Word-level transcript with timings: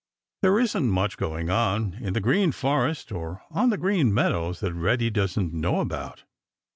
There 0.41 0.59
isn't 0.59 0.89
much 0.89 1.15
going 1.15 1.51
on 1.51 1.93
in 2.01 2.13
the 2.13 2.19
Green 2.21 2.51
Forest 2.51 3.11
or 3.11 3.43
on 3.51 3.69
the 3.69 3.77
Green 3.77 4.11
Meadows 4.11 4.59
that 4.61 4.73
Reddy 4.73 5.11
doesn't 5.11 5.53
know 5.53 5.79
about. 5.79 6.23